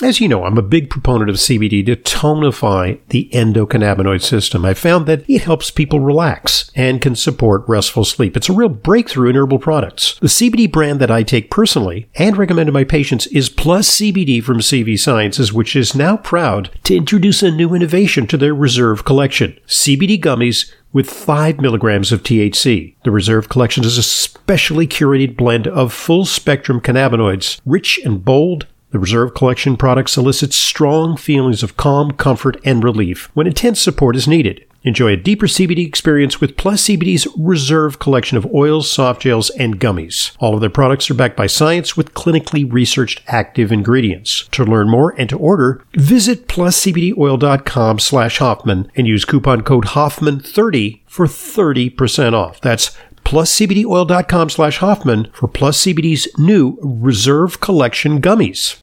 [0.00, 4.64] As you know, I'm a big proponent of CBD to tonify the endocannabinoid system.
[4.64, 8.36] I found that it helps people relax and can support restful sleep.
[8.36, 10.16] It's a real breakthrough in herbal products.
[10.20, 14.40] The CBD brand that I take personally and recommend to my patients is Plus CBD
[14.40, 19.04] from CV Sciences, which is now proud to introduce a new innovation to their Reserve
[19.04, 19.58] collection.
[19.66, 22.94] CBD gummies with 5 milligrams of THC.
[23.02, 28.66] The Reserve Collection is a specially curated blend of full spectrum cannabinoids, rich and bold
[28.90, 34.16] the Reserve Collection product solicits strong feelings of calm, comfort, and relief when intense support
[34.16, 34.64] is needed.
[34.84, 39.80] Enjoy a deeper CBD experience with Plus CBD's Reserve collection of oils, soft gels, and
[39.80, 40.36] gummies.
[40.38, 44.48] All of their products are backed by science with clinically researched active ingredients.
[44.52, 51.00] To learn more and to order, visit pluscbdoil.com slash Hoffman and use coupon code Hoffman30
[51.06, 52.60] for 30% off.
[52.60, 52.96] That's
[53.28, 58.80] pluscbdoil.com slash Hoffman for Plus CBD's new Reserve Collection gummies.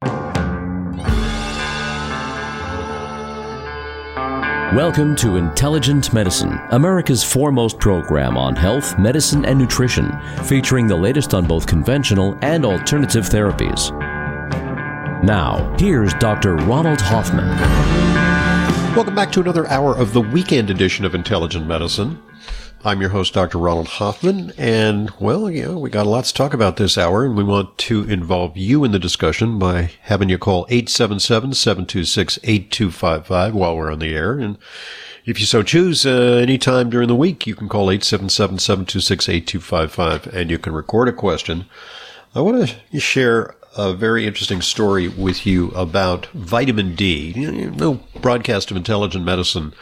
[4.75, 10.11] Welcome to Intelligent Medicine, America's foremost program on health, medicine, and nutrition,
[10.43, 13.91] featuring the latest on both conventional and alternative therapies.
[15.23, 16.55] Now, here's Dr.
[16.55, 17.47] Ronald Hoffman.
[18.95, 22.21] Welcome back to another hour of the weekend edition of Intelligent Medicine.
[22.85, 23.57] I'm your host, Dr.
[23.57, 27.25] Ronald Hoffman, and well, you know, we got a lot to talk about this hour,
[27.25, 33.75] and we want to involve you in the discussion by having you call 877-726-8255 while
[33.75, 34.33] we're on the air.
[34.33, 34.59] And
[35.25, 40.59] if you so choose, uh, anytime during the week, you can call 877-726-8255 and you
[40.59, 41.65] can record a question.
[42.35, 47.33] I want to share a very interesting story with you about vitamin D.
[47.35, 49.73] no broadcast of intelligent medicine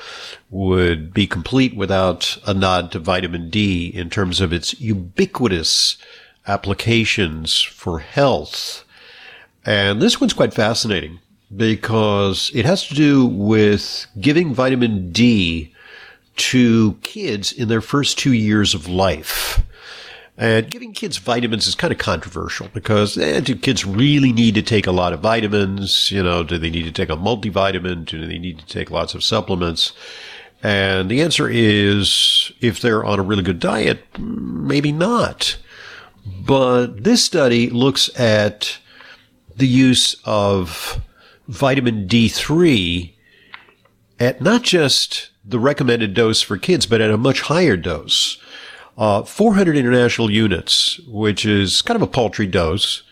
[0.49, 5.97] would be complete without a nod to vitamin D in terms of its ubiquitous
[6.47, 8.83] applications for health.
[9.65, 11.19] And this one's quite fascinating
[11.55, 15.73] because it has to do with giving vitamin D
[16.35, 19.63] to kids in their first two years of life.
[20.35, 24.63] And giving kids vitamins is kind of controversial because eh, do kids really need to
[24.63, 26.11] take a lot of vitamins?
[26.11, 28.05] You know, do they need to take a multivitamin?
[28.05, 29.93] Do they need to take lots of supplements?
[30.63, 35.57] And the answer is if they're on a really good diet, maybe not.
[36.25, 38.77] But this study looks at
[39.55, 41.01] the use of
[41.47, 43.13] vitamin D3
[44.19, 48.39] at not just the recommended dose for kids, but at a much higher dose.
[48.97, 53.03] Uh, 400 international units, which is kind of a paltry dose,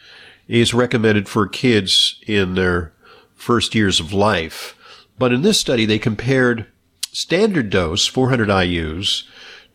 [0.47, 2.94] is recommended for kids in their
[3.34, 4.75] first years of life.
[5.18, 6.68] But in this study, they compared
[7.12, 9.24] standard dose, 400 IUs,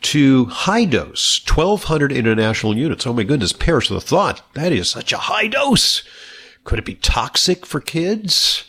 [0.03, 3.06] to high dose, 1200 international units.
[3.06, 4.43] Oh my goodness, perish the thought.
[4.55, 6.03] That is such a high dose.
[6.65, 8.65] Could it be toxic for kids?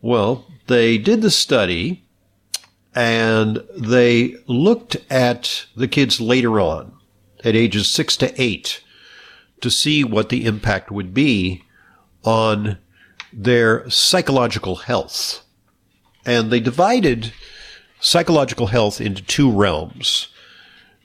[0.00, 2.03] Well, they did the study
[2.94, 6.92] and they looked at the kids later on
[7.44, 8.82] at ages six to eight
[9.60, 11.62] to see what the impact would be
[12.22, 12.78] on
[13.32, 15.44] their psychological health.
[16.24, 17.32] And they divided
[18.00, 20.28] psychological health into two realms.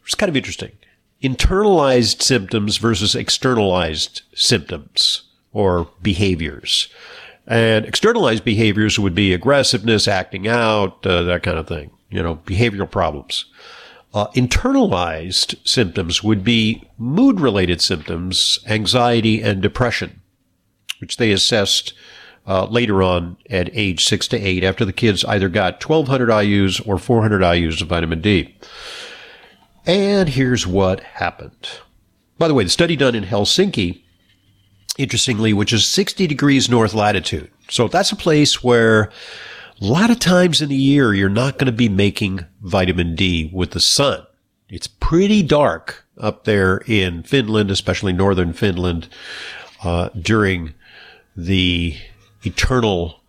[0.06, 0.72] It's kind of interesting.
[1.24, 6.88] Internalized symptoms versus externalized symptoms or behaviors.
[7.50, 12.36] And externalized behaviors would be aggressiveness, acting out, uh, that kind of thing, you know,
[12.46, 13.46] behavioral problems.
[14.14, 20.22] Uh, internalized symptoms would be mood related symptoms, anxiety and depression,
[21.00, 21.94] which they assessed
[22.48, 26.88] uh, later on at age six to eight after the kids either got 1200 IUs
[26.88, 28.56] or 400 IUs of vitamin D.
[29.86, 31.70] And here's what happened.
[32.38, 34.04] By the way, the study done in Helsinki
[35.00, 37.50] interestingly, which is 60 degrees north latitude.
[37.70, 39.12] So that's a place where
[39.82, 43.50] a lot of times in the year, you're not going to be making vitamin D
[43.54, 44.26] with the sun.
[44.68, 49.08] It's pretty dark up there in Finland, especially northern Finland,
[49.84, 50.74] uh, during
[51.36, 51.96] the
[52.44, 53.22] eternal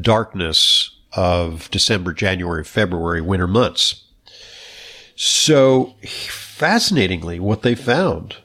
[0.00, 4.04] darkness of December, January, February, winter months.
[5.16, 8.36] So fascinatingly, what they found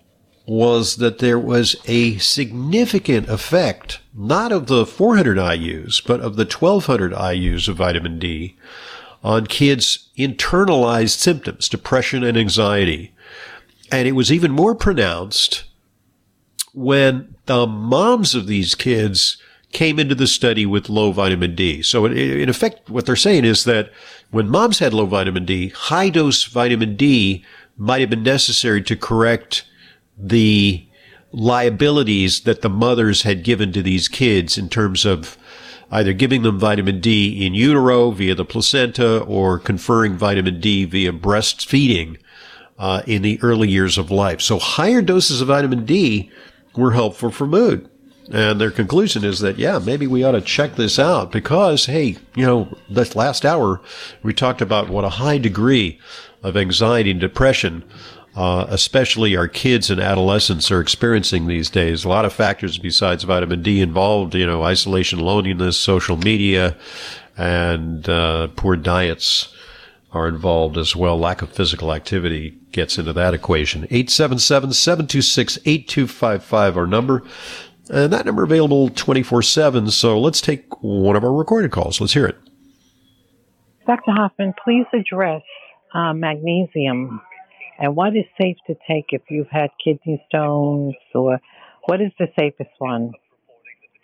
[0.45, 6.45] was that there was a significant effect, not of the 400 IUs, but of the
[6.45, 8.57] 1200 IUs of vitamin D
[9.23, 13.13] on kids' internalized symptoms, depression and anxiety.
[13.91, 15.65] And it was even more pronounced
[16.73, 19.37] when the moms of these kids
[19.71, 21.81] came into the study with low vitamin D.
[21.81, 23.91] So in effect, what they're saying is that
[24.31, 27.45] when moms had low vitamin D, high dose vitamin D
[27.77, 29.65] might have been necessary to correct
[30.21, 30.85] the
[31.31, 35.37] liabilities that the mothers had given to these kids in terms of
[35.89, 41.11] either giving them vitamin D in utero via the placenta or conferring vitamin D via
[41.11, 42.17] breastfeeding
[42.77, 44.41] uh, in the early years of life.
[44.41, 46.31] So higher doses of vitamin D
[46.75, 47.89] were helpful for mood.
[48.31, 52.17] And their conclusion is that, yeah, maybe we ought to check this out because, hey,
[52.35, 53.81] you know, this last hour
[54.23, 55.99] we talked about what a high degree
[56.41, 57.83] of anxiety and depression
[58.35, 62.05] uh, especially our kids and adolescents are experiencing these days.
[62.05, 66.77] A lot of factors besides vitamin D involved, you know, isolation, loneliness, social media,
[67.37, 69.53] and uh, poor diets
[70.13, 71.19] are involved as well.
[71.19, 73.87] Lack of physical activity gets into that equation.
[73.87, 77.23] 877-726-8255, our number.
[77.89, 79.91] And that number available 24-7.
[79.91, 81.99] So let's take one of our recorded calls.
[81.99, 82.37] Let's hear it.
[83.85, 84.11] Dr.
[84.11, 85.41] Hoffman, please address
[85.93, 87.21] uh, magnesium
[87.81, 91.39] and what is safe to take if you've had kidney stones or
[91.87, 93.11] what is the safest one?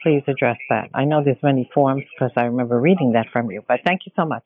[0.02, 0.90] Please address that.
[0.96, 4.12] I know there's many forms because I remember reading that from you, but thank you
[4.16, 4.44] so much.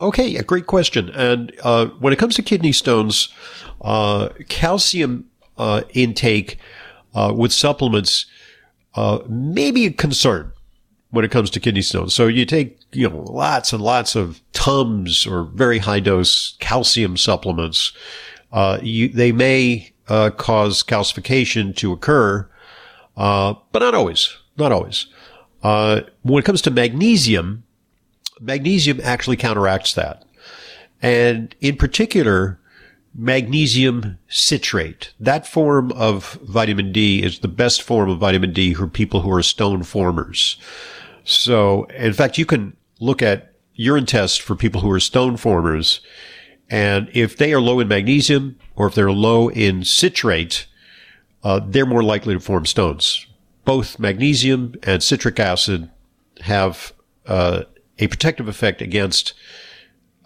[0.00, 1.10] Okay, a great question.
[1.10, 3.28] And uh, when it comes to kidney stones,
[3.82, 5.28] uh, calcium
[5.58, 6.56] uh, intake
[7.12, 8.26] uh, with supplements
[8.94, 10.52] uh, may be a concern
[11.10, 12.14] when it comes to kidney stones.
[12.14, 17.16] So you take, you know, lots and lots of Tums or very high dose calcium
[17.16, 17.92] supplements
[18.52, 22.48] uh, you, they may uh, cause calcification to occur,
[23.16, 24.36] uh, but not always.
[24.56, 25.06] Not always.
[25.62, 27.64] Uh, when it comes to magnesium,
[28.40, 30.24] magnesium actually counteracts that,
[31.02, 32.58] and in particular,
[33.14, 35.12] magnesium citrate.
[35.20, 39.32] That form of vitamin D is the best form of vitamin D for people who
[39.32, 40.56] are stone formers.
[41.24, 46.00] So, in fact, you can look at urine tests for people who are stone formers
[46.70, 50.66] and if they are low in magnesium or if they're low in citrate,
[51.42, 53.26] uh, they're more likely to form stones.
[53.64, 55.90] Both magnesium and citric acid
[56.42, 56.92] have
[57.26, 57.64] uh,
[57.98, 59.34] a protective effect against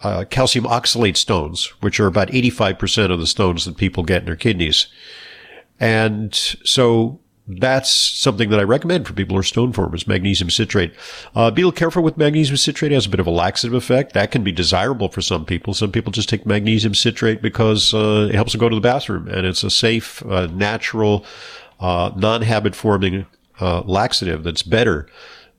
[0.01, 4.25] uh, calcium oxalate stones, which are about 85% of the stones that people get in
[4.25, 4.87] their kidneys.
[5.79, 10.93] And so that's something that I recommend for people who are stone formers, magnesium citrate.
[11.35, 12.91] Uh, be a little careful with magnesium citrate.
[12.91, 14.13] It has a bit of a laxative effect.
[14.13, 15.75] That can be desirable for some people.
[15.75, 19.27] Some people just take magnesium citrate because uh, it helps them go to the bathroom
[19.27, 21.23] and it's a safe, uh, natural,
[21.79, 23.27] uh, non-habit forming
[23.61, 25.07] uh, laxative that's better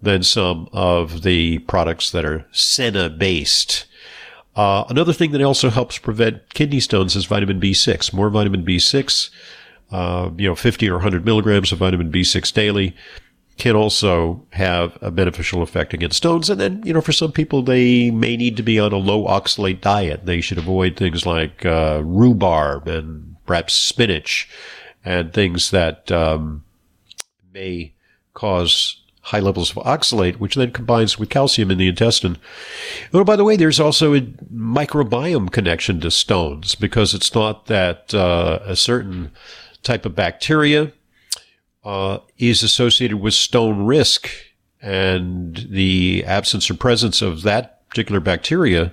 [0.02, 3.86] than some of the products that are senna based.
[4.56, 8.12] Uh, another thing that also helps prevent kidney stones is vitamin B6.
[8.12, 9.30] More vitamin B6
[9.90, 12.94] uh, you know, 50 or 100 milligrams of vitamin B6 daily
[13.56, 16.50] can also have a beneficial effect against stones.
[16.50, 19.26] And then, you know, for some people, they may need to be on a low
[19.26, 20.26] oxalate diet.
[20.26, 24.48] They should avoid things like uh, rhubarb and perhaps spinach
[25.04, 26.64] and things that um,
[27.54, 27.94] may
[28.34, 32.36] cause high levels of oxalate, which then combines with calcium in the intestine.
[33.12, 38.14] Oh, by the way, there's also a microbiome connection to stones because it's not that
[38.14, 39.32] uh, a certain
[39.86, 40.92] type of bacteria
[41.84, 44.28] uh, is associated with stone risk,
[44.82, 48.92] and the absence or presence of that particular bacteria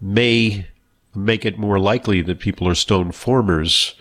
[0.00, 0.68] may
[1.14, 3.94] make it more likely that people are stone formers.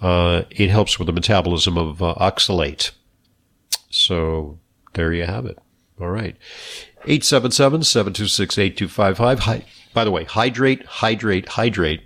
[0.00, 2.92] Uh, it helps with the metabolism of uh, oxalate.
[3.90, 4.58] So
[4.94, 5.58] there you have it.
[6.00, 6.36] All right.
[7.04, 9.64] 877-726-8255.
[9.92, 12.00] By the way, hydrate, hydrate, hydrate.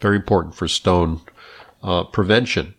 [0.00, 1.20] Very important for stone
[1.82, 2.74] uh, prevention.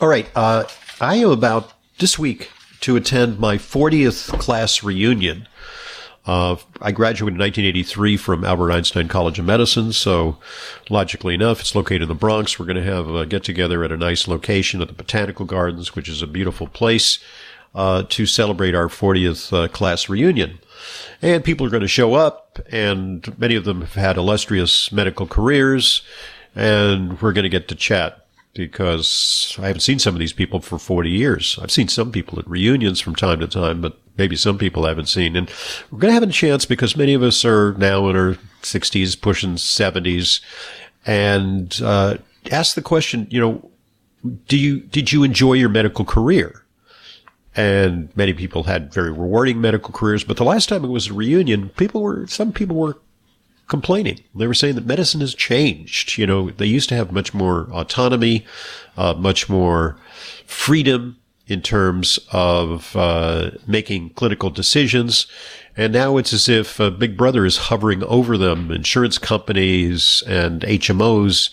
[0.00, 0.28] All right.
[0.34, 0.64] Uh,
[1.00, 5.46] I am about this week to attend my 40th class reunion.
[6.24, 10.38] Uh, I graduated in 1983 from Albert Einstein College of Medicine, so
[10.88, 12.58] logically enough, it's located in the Bronx.
[12.58, 15.96] We're going to have a get together at a nice location at the Botanical Gardens,
[15.96, 17.18] which is a beautiful place
[17.74, 20.60] uh, to celebrate our 40th uh, class reunion.
[21.20, 25.26] And people are going to show up, and many of them have had illustrious medical
[25.26, 26.02] careers,
[26.54, 28.22] and we're going to get to chat
[28.54, 31.58] because I haven't seen some of these people for 40 years.
[31.62, 34.90] I've seen some people at reunions from time to time, but maybe some people I
[34.90, 35.36] haven't seen.
[35.36, 35.50] And
[35.90, 39.20] we're going to have a chance because many of us are now in our 60s,
[39.20, 40.40] pushing 70s,
[41.06, 42.18] and uh,
[42.50, 43.70] ask the question, you know,
[44.46, 46.64] do you did you enjoy your medical career?
[47.56, 51.12] And many people had very rewarding medical careers, but the last time it was a
[51.12, 52.98] reunion, people were some people were
[53.68, 54.20] complaining.
[54.34, 56.18] They were saying that medicine has changed.
[56.18, 58.44] You know, they used to have much more autonomy,
[58.96, 59.96] uh, much more
[60.46, 65.26] freedom in terms of uh, making clinical decisions.
[65.76, 68.70] And now it's as if uh, Big Brother is hovering over them.
[68.70, 71.50] Insurance companies and HMOs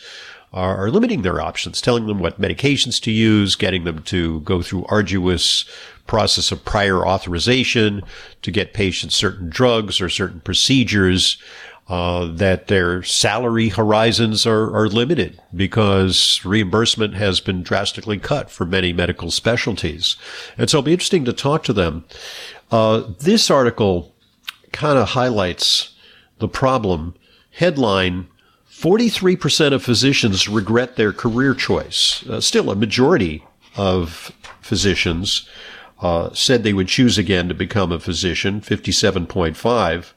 [0.54, 4.62] are, are, limiting their options, telling them what medications to use, getting them to go
[4.62, 5.66] through arduous
[6.08, 8.02] process of prior authorization
[8.42, 11.38] to get patients certain drugs or certain procedures.
[11.90, 18.64] Uh, that their salary horizons are, are limited because reimbursement has been drastically cut for
[18.64, 20.16] many medical specialties.
[20.56, 22.06] And so it'll be interesting to talk to them.
[22.70, 24.14] Uh, this article
[24.72, 25.96] kind of highlights
[26.38, 27.16] the problem.
[27.54, 28.28] Headline
[28.72, 32.24] 43% of physicians regret their career choice.
[32.30, 33.44] Uh, still, a majority
[33.76, 34.32] of
[34.62, 35.50] physicians
[36.02, 40.14] uh, said they would choose again to become a physician, 57.5.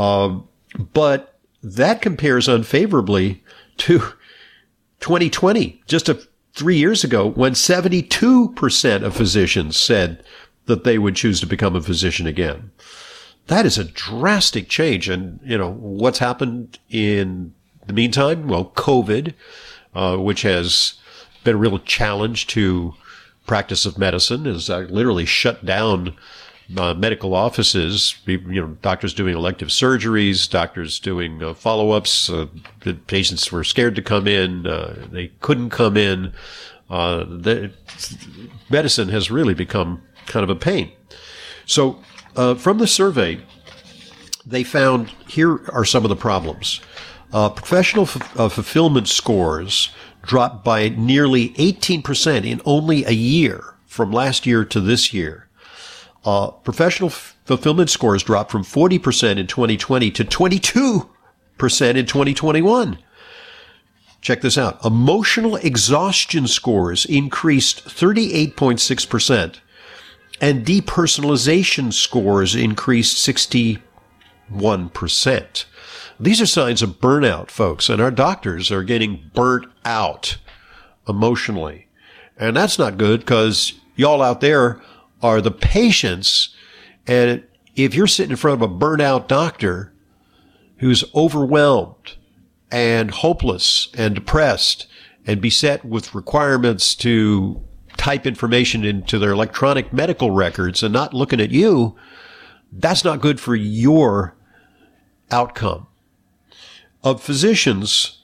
[0.00, 0.48] Um,
[0.92, 3.42] but that compares unfavorably
[3.78, 3.98] to
[5.00, 6.20] 2020, just a,
[6.54, 10.22] three years ago, when 72% of physicians said
[10.66, 12.70] that they would choose to become a physician again.
[13.46, 15.08] That is a drastic change.
[15.08, 17.54] And, you know, what's happened in
[17.86, 18.46] the meantime?
[18.46, 19.34] Well, COVID,
[19.94, 20.94] uh, which has
[21.44, 22.94] been a real challenge to
[23.46, 26.14] practice of medicine, has uh, literally shut down
[26.76, 32.28] uh, medical offices, you know, doctors doing elective surgeries, doctors doing uh, follow-ups.
[32.28, 32.46] Uh,
[32.80, 36.32] the patients were scared to come in; uh, they couldn't come in.
[36.90, 37.24] Uh,
[38.70, 40.92] medicine has really become kind of a pain.
[41.64, 41.98] So,
[42.36, 43.40] uh, from the survey,
[44.44, 46.80] they found here are some of the problems.
[47.30, 49.90] professional f- fulfillment scores
[50.22, 55.47] dropped by nearly 18% in only a year from last year to this year.
[56.28, 62.98] Uh, professional f- fulfillment scores dropped from 40% in 2020 to 22% in 2021.
[64.20, 64.84] Check this out.
[64.84, 69.54] Emotional exhaustion scores increased 38.6%
[70.38, 73.80] and depersonalization scores increased 61%.
[76.20, 80.36] These are signs of burnout, folks, and our doctors are getting burnt out
[81.08, 81.88] emotionally.
[82.36, 84.82] And that's not good because y'all out there
[85.22, 86.54] are the patients.
[87.06, 87.44] And
[87.76, 89.92] if you're sitting in front of a burnout doctor
[90.78, 92.16] who's overwhelmed
[92.70, 94.86] and hopeless and depressed
[95.26, 97.62] and beset with requirements to
[97.96, 101.96] type information into their electronic medical records and not looking at you,
[102.72, 104.36] that's not good for your
[105.30, 105.86] outcome.
[107.02, 108.17] Of physicians,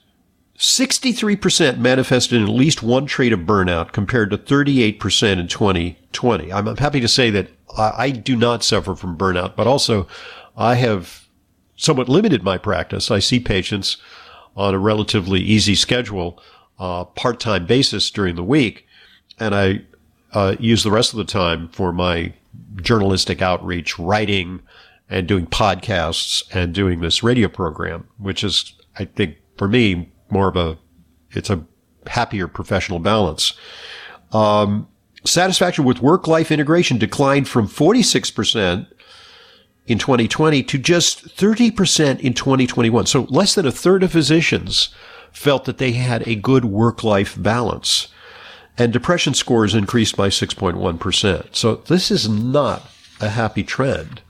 [0.57, 6.53] 63% manifested in at least one trait of burnout compared to 38% in 2020.
[6.53, 10.07] I'm happy to say that I do not suffer from burnout, but also
[10.55, 11.27] I have
[11.75, 13.11] somewhat limited my practice.
[13.11, 13.97] I see patients
[14.55, 16.41] on a relatively easy schedule,
[16.79, 18.87] uh, part-time basis during the week,
[19.37, 19.81] and I
[20.31, 22.33] uh, use the rest of the time for my
[22.77, 24.61] journalistic outreach, writing,
[25.09, 30.49] and doing podcasts and doing this radio program, which is, I think, for me, more
[30.49, 30.77] of a,
[31.31, 31.63] it's a
[32.07, 33.53] happier professional balance.
[34.33, 34.89] Um,
[35.23, 38.87] satisfaction with work life integration declined from 46%
[39.87, 43.05] in 2020 to just 30% in 2021.
[43.05, 44.89] So less than a third of physicians
[45.31, 48.09] felt that they had a good work life balance.
[48.77, 51.55] And depression scores increased by 6.1%.
[51.55, 52.89] So this is not
[53.21, 54.21] a happy trend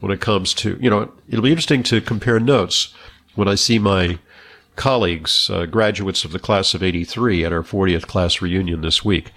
[0.00, 2.92] when it comes to, you know, it'll be interesting to compare notes
[3.34, 4.18] when I see my
[4.76, 9.32] colleagues, uh, graduates of the class of 83 at our 40th class reunion this week.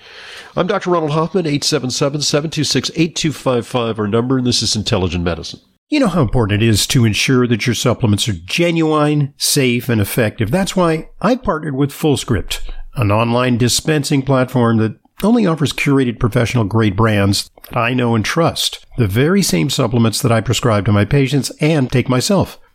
[0.55, 0.91] I'm Dr.
[0.91, 5.61] Ronald Hoffman, 877-726-8255, our number, and this is Intelligent Medicine.
[5.89, 9.99] You know how important it is to ensure that your supplements are genuine, safe, and
[9.99, 10.51] effective.
[10.51, 16.63] That's why I partnered with FullScript, an online dispensing platform that only offers curated professional
[16.63, 18.85] grade brands that I know and trust.
[18.97, 22.59] The very same supplements that I prescribe to my patients and take myself.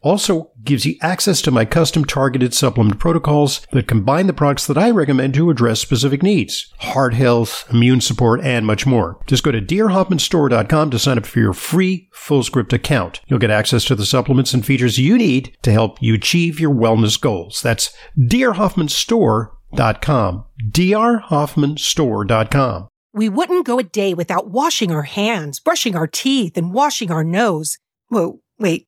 [0.00, 4.78] also gives you access to my custom targeted supplement protocols that combine the products that
[4.78, 9.20] I recommend to address specific needs heart health, immune support, and much more.
[9.26, 13.20] Just go to drhoffmanstore.com to sign up for your free full script account.
[13.26, 16.74] You'll get access to the supplements and features you need to help you achieve your
[16.74, 17.60] wellness goals.
[17.62, 20.44] That's drhoffmanstore.com.
[20.70, 22.88] drhoffmanstore.com.
[23.14, 27.24] We wouldn't go a day without washing our hands, brushing our teeth, and washing our
[27.24, 27.78] nose.
[28.08, 28.87] Whoa, wait.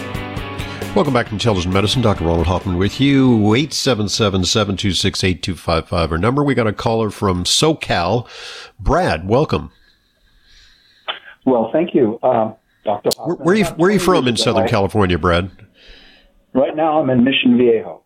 [0.93, 2.01] Welcome back to Intelligent Medicine.
[2.01, 2.25] Dr.
[2.25, 3.37] Ronald Hoffman with you.
[3.37, 6.11] 877-726-8255.
[6.11, 6.43] Our number.
[6.43, 8.27] We got a caller from SoCal.
[8.77, 9.71] Brad, welcome.
[11.45, 12.51] Well, thank you, uh,
[12.83, 13.09] Dr.
[13.23, 15.49] Where, where, are you, where are you from in Southern California, Brad?
[16.53, 18.03] Right now I'm in Mission Viejo.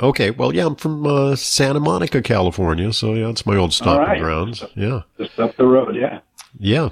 [0.00, 4.06] Okay, well, yeah, I'm from uh, Santa Monica, California, so yeah, it's my old stomping
[4.06, 4.20] right.
[4.20, 4.62] grounds.
[4.76, 5.96] Yeah, just up the road.
[5.96, 6.20] Yeah,
[6.56, 6.90] yeah.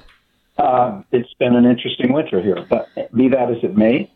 [0.57, 4.11] Uh, it's been an interesting winter here, but be that as it may,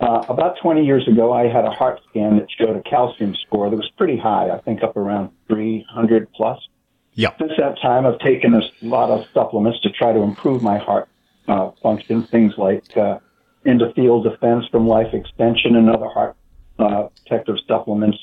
[0.00, 3.70] uh, about 20 years ago, I had a heart scan that showed a calcium score
[3.70, 4.50] that was pretty high.
[4.50, 6.58] I think up around 300 plus.
[7.14, 7.30] Yeah.
[7.38, 11.08] Since that time, I've taken a lot of supplements to try to improve my heart
[11.46, 12.24] uh, function.
[12.24, 13.18] Things like uh,
[13.64, 16.36] endothelial defense from Life Extension and other heart
[16.78, 18.18] uh, protective supplements,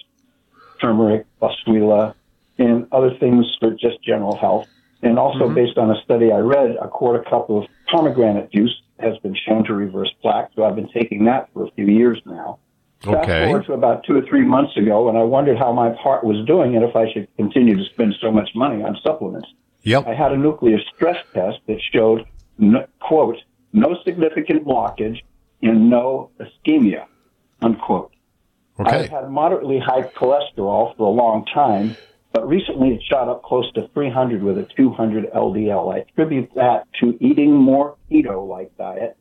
[0.82, 2.14] turmeric, boswellia,
[2.58, 4.68] and other things for just general health.
[5.02, 5.56] And also, mm-hmm.
[5.56, 9.64] based on a study I read, a quarter cup of pomegranate juice has been shown
[9.66, 10.52] to reverse plaque.
[10.56, 12.60] So I've been taking that for a few years now.
[13.06, 13.26] Okay.
[13.26, 16.24] Fast forward to about two or three months ago, and I wondered how my heart
[16.24, 19.48] was doing and if I should continue to spend so much money on supplements.
[19.84, 20.08] Yep.
[20.08, 22.26] I had a nuclear stress test that showed,
[22.60, 23.38] no, quote,
[23.74, 25.18] no significant blockage
[25.64, 27.06] and no ischemia,
[27.62, 28.12] unquote.
[28.80, 29.06] Okay.
[29.06, 31.96] I've had moderately high cholesterol for a long time,
[32.34, 35.94] but recently it shot up close to 300 with a 200 LDL.
[35.94, 39.18] I attribute that to eating more keto-like diet.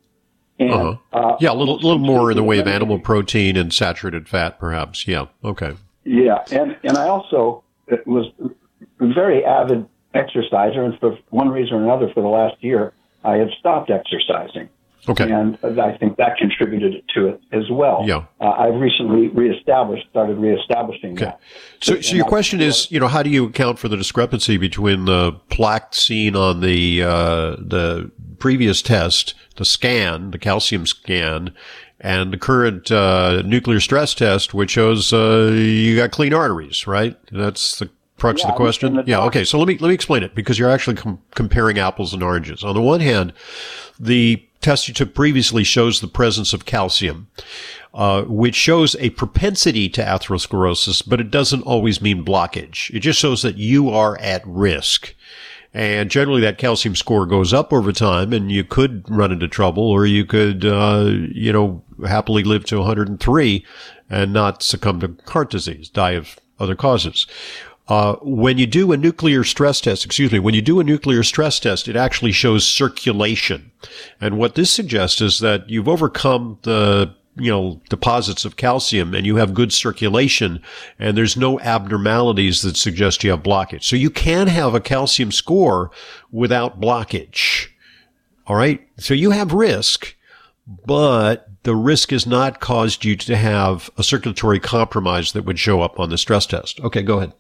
[0.59, 0.97] And, uh-huh.
[1.13, 4.59] uh, yeah, a little, little more in the way of animal protein and saturated fat,
[4.59, 5.09] perhaps.
[5.09, 5.27] Yeah.
[5.43, 5.75] Okay.
[6.05, 7.63] Yeah, and and I also
[8.07, 8.27] was
[9.01, 13.37] a very avid exerciser, and for one reason or another, for the last year, I
[13.37, 14.69] had stopped exercising.
[15.09, 15.31] Okay.
[15.31, 18.05] And I think that contributed to it as well.
[18.07, 18.25] Yeah.
[18.41, 21.25] Uh, I've recently reestablished, started reestablishing okay.
[21.27, 21.41] that.
[21.81, 25.07] So, so your question is, you know, how do you account for the discrepancy between
[25.07, 31.55] the plaque seen on the uh, the previous test, the scan, the calcium scan,
[32.01, 37.17] and the current uh, nuclear stress test, which shows uh, you got clean arteries, right?
[37.31, 38.97] That's the crux yeah, of the question.
[38.97, 39.25] The yeah.
[39.25, 39.45] Okay.
[39.45, 42.63] So let me let me explain it because you're actually com- comparing apples and oranges.
[42.63, 43.33] On the one hand,
[43.99, 47.29] the test you took previously shows the presence of calcium,
[47.95, 52.95] uh, which shows a propensity to atherosclerosis, but it doesn't always mean blockage.
[52.95, 55.15] It just shows that you are at risk.
[55.73, 59.85] And generally that calcium score goes up over time and you could run into trouble
[59.85, 63.65] or you could, uh, you know, happily live to 103
[64.09, 67.27] and not succumb to heart disease, die of other causes.
[67.91, 71.25] Uh, when you do a nuclear stress test, excuse me, when you do a nuclear
[71.25, 73.73] stress test, it actually shows circulation.
[74.21, 79.27] And what this suggests is that you've overcome the you know, deposits of calcium and
[79.27, 80.63] you have good circulation
[80.99, 83.85] and there's no abnormalities that suggest you have blockage.
[83.85, 85.91] So you can have a calcium score
[86.31, 87.69] without blockage.
[88.47, 88.87] All right.
[88.99, 90.15] So you have risk,
[90.87, 95.81] but the risk has not caused you to have a circulatory compromise that would show
[95.83, 96.79] up on the stress test.
[96.81, 97.03] Okay.
[97.03, 97.33] Go ahead.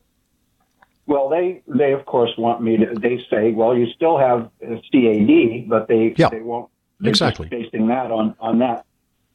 [1.10, 2.94] Well, they they of course want me to.
[2.94, 6.70] They say, well, you still have CAD, but they yeah, they won't.
[7.02, 7.48] Exactly.
[7.48, 8.86] Basing that on on that.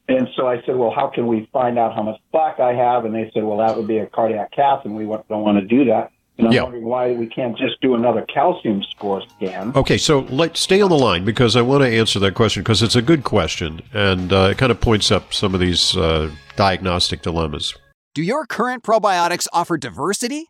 [0.08, 3.04] And so I said, well, how can we find out how much plaque I have?
[3.04, 5.66] And they said, well, that would be a cardiac cath, and we don't want to
[5.66, 6.14] do that.
[6.38, 6.64] And I'm yeah.
[6.64, 9.74] wondering why we can't just do another calcium score scan.
[9.76, 12.84] Okay, so let's stay on the line because I want to answer that question because
[12.84, 16.30] it's a good question and uh, it kind of points up some of these uh,
[16.56, 17.74] diagnostic dilemmas.
[18.14, 20.50] Do your current probiotics offer diversity?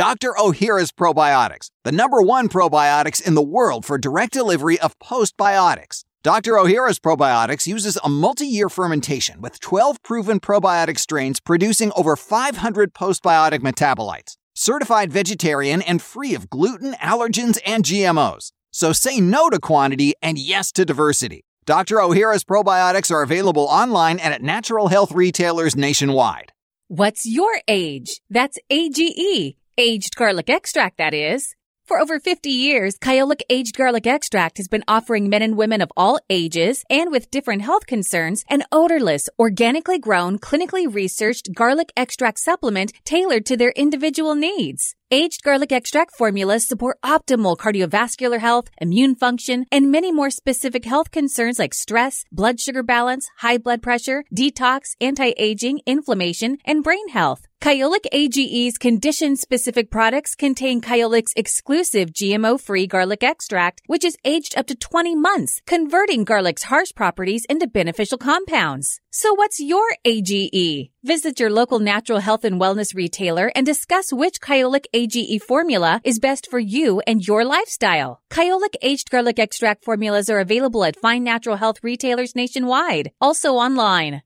[0.00, 0.32] Dr.
[0.38, 6.04] Ohhira's Probiotics, the number one probiotics in the world for direct delivery of postbiotics.
[6.22, 6.52] Dr.
[6.52, 12.94] Ohhira's Probiotics uses a multi year fermentation with 12 proven probiotic strains producing over 500
[12.94, 14.38] postbiotic metabolites.
[14.54, 18.52] Certified vegetarian and free of gluten, allergens, and GMOs.
[18.70, 21.44] So say no to quantity and yes to diversity.
[21.66, 21.96] Dr.
[21.96, 26.52] Ohhira's probiotics are available online and at natural health retailers nationwide.
[26.88, 28.22] What's your age?
[28.30, 29.59] That's AGE.
[29.82, 31.54] Aged garlic extract, that is.
[31.86, 35.90] For over 50 years, Kyolic Aged Garlic Extract has been offering men and women of
[35.96, 42.40] all ages and with different health concerns an odorless, organically grown, clinically researched garlic extract
[42.40, 44.96] supplement tailored to their individual needs.
[45.10, 51.10] Aged garlic extract formulas support optimal cardiovascular health, immune function, and many more specific health
[51.10, 57.46] concerns like stress, blood sugar balance, high blood pressure, detox, anti-aging, inflammation, and brain health.
[57.60, 64.56] Kyolic AGE's condition specific products contain Kyolic's exclusive GMO free garlic extract, which is aged
[64.56, 69.02] up to 20 months, converting garlic's harsh properties into beneficial compounds.
[69.10, 70.90] So what's your AGE?
[71.04, 76.18] Visit your local natural health and wellness retailer and discuss which Kyolic AGE formula is
[76.18, 78.22] best for you and your lifestyle.
[78.30, 84.22] Kyolic aged garlic extract formulas are available at fine natural health retailers nationwide, also online.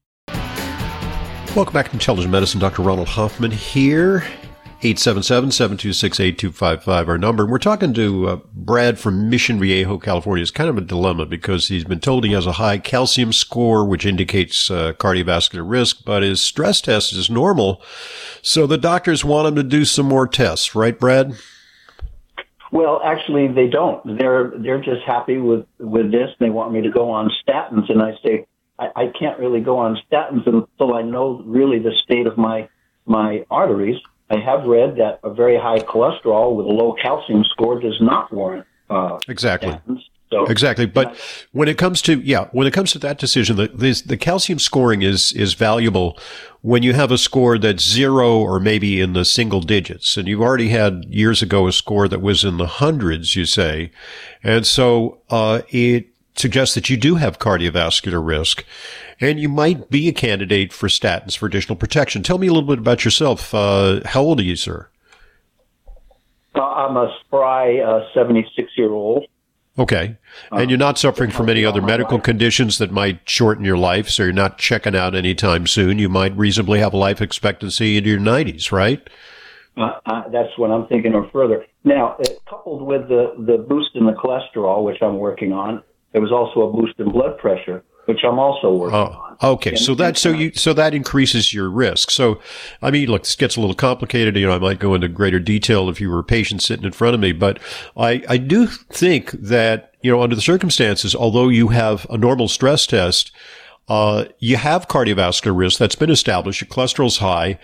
[1.54, 2.58] Welcome back to Intelligent Medicine.
[2.58, 2.82] Dr.
[2.82, 4.24] Ronald Hoffman here.
[4.80, 7.44] 877-726-8255, our number.
[7.44, 10.42] And we're talking to uh, Brad from Mission Viejo, California.
[10.42, 13.84] It's kind of a dilemma because he's been told he has a high calcium score,
[13.84, 17.80] which indicates uh, cardiovascular risk, but his stress test is normal.
[18.42, 21.34] So the doctors want him to do some more tests, right, Brad?
[22.72, 24.18] Well, actually, they don't.
[24.18, 26.30] They're they're just happy with with this.
[26.40, 28.44] They want me to go on statins, and I say
[28.78, 32.68] I, I can't really go on statins until I know really the state of my
[33.06, 34.00] my arteries.
[34.30, 38.32] I have read that a very high cholesterol with a low calcium score does not
[38.32, 39.70] warrant uh, exactly.
[39.70, 40.00] Statins.
[40.30, 40.86] So, exactly.
[40.86, 41.16] But
[41.52, 44.58] when it comes to yeah, when it comes to that decision, the, the, the calcium
[44.58, 46.18] scoring is is valuable
[46.62, 50.40] when you have a score that's zero or maybe in the single digits, and you've
[50.40, 53.92] already had years ago a score that was in the hundreds, you say,
[54.42, 58.64] and so uh, it suggests that you do have cardiovascular risk
[59.20, 62.22] and you might be a candidate for statins for additional protection.
[62.22, 63.54] Tell me a little bit about yourself.
[63.54, 64.88] Uh, how old are you, sir?
[66.54, 67.78] Uh, I'm a spry
[68.14, 69.26] 76 uh, year old.
[69.76, 70.16] Okay.
[70.52, 74.22] And you're not suffering from any other medical conditions that might shorten your life, so
[74.22, 75.98] you're not checking out anytime soon.
[75.98, 79.04] You might reasonably have a life expectancy into your 90s, right?
[79.76, 81.66] Uh, uh, that's what I'm thinking or further.
[81.82, 85.82] Now, uh, coupled with the, the boost in the cholesterol, which I'm working on,
[86.14, 89.36] there was also a boost in blood pressure, which I'm also working oh, on.
[89.42, 92.12] Okay, and, so that so you so that increases your risk.
[92.12, 92.40] So,
[92.80, 94.36] I mean, look, this gets a little complicated.
[94.36, 96.92] You know, I might go into greater detail if you were a patient sitting in
[96.92, 97.58] front of me, but
[97.96, 102.48] I I do think that you know under the circumstances, although you have a normal
[102.48, 103.32] stress test.
[103.86, 106.62] Uh, you have cardiovascular risk that's been established.
[106.62, 107.58] Your cholesterol's high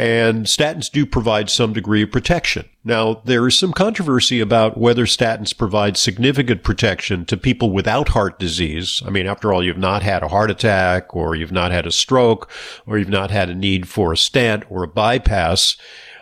[0.00, 2.66] and statins do provide some degree of protection.
[2.82, 8.38] Now, there is some controversy about whether statins provide significant protection to people without heart
[8.38, 9.02] disease.
[9.04, 11.92] I mean, after all, you've not had a heart attack or you've not had a
[11.92, 12.50] stroke
[12.86, 15.76] or you've not had a need for a stent or a bypass.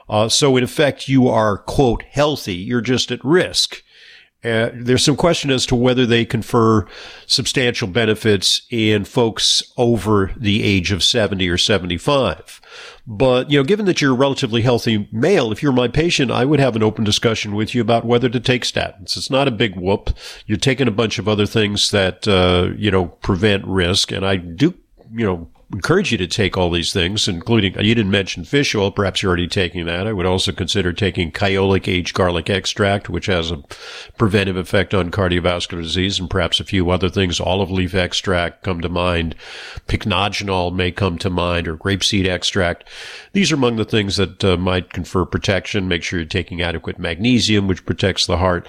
[0.09, 2.57] Uh, so in effect, you are, quote, healthy.
[2.57, 3.85] You're just at risk.
[4.44, 6.87] Uh, there's some question as to whether they confer
[7.27, 12.61] substantial benefits in folks over the age of 70 or 75.
[13.05, 16.44] But, you know, given that you're a relatively healthy male, if you're my patient, I
[16.44, 19.16] would have an open discussion with you about whether to take statins.
[19.16, 20.11] It's not a big whoop.
[20.46, 24.12] You're taking a bunch of other things that, uh, you know, prevent risk.
[24.12, 24.72] And I do,
[25.11, 28.90] you know, encourage you to take all these things, including, you didn't mention fish oil.
[28.90, 30.07] Perhaps you're already taking that.
[30.07, 33.62] I would also consider taking Kyolic aged garlic extract, which has a
[34.16, 37.38] preventive effect on cardiovascular disease and perhaps a few other things.
[37.38, 39.35] Olive leaf extract come to mind.
[39.88, 42.88] Pycnogenol may come to mind or grapeseed extract.
[43.35, 45.87] These are among the things that uh, might confer protection.
[45.87, 48.66] Make sure you're taking adequate magnesium, which protects the heart.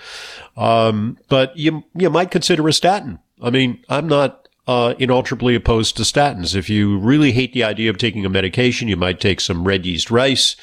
[0.57, 3.19] Um, but you, you might consider a statin.
[3.41, 6.55] I mean, I'm not uh, inalterably opposed to statins.
[6.55, 9.83] If you really hate the idea of taking a medication, you might take some red
[9.83, 10.55] yeast rice,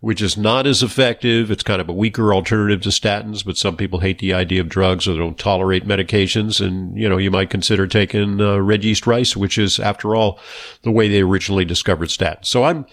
[0.00, 1.50] which is not as effective.
[1.50, 4.68] It's kind of a weaker alternative to statins, but some people hate the idea of
[4.68, 6.60] drugs or don't tolerate medications.
[6.60, 10.38] And, you know, you might consider taking uh, red yeast rice, which is, after all,
[10.82, 12.44] the way they originally discovered statins.
[12.44, 12.84] So I'm,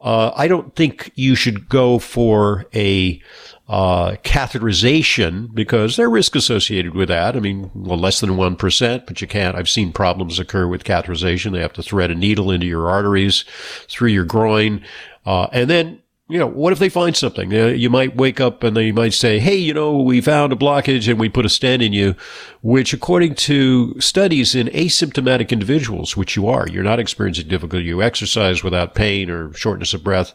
[0.00, 3.22] uh, I don't think you should go for a
[3.68, 7.36] uh, catheterization because there's risk associated with that.
[7.36, 9.56] I mean, well, less than 1%, but you can't.
[9.56, 11.52] I've seen problems occur with catheterization.
[11.52, 13.44] They have to thread a needle into your arteries
[13.88, 14.84] through your groin.
[15.24, 17.52] Uh, and then, you know, what if they find something?
[17.52, 20.56] Uh, you might wake up and they might say, Hey, you know, we found a
[20.56, 22.14] blockage and we put a stent in you,
[22.62, 27.84] which according to studies in asymptomatic individuals, which you are, you're not experiencing difficulty.
[27.84, 30.34] You exercise without pain or shortness of breath.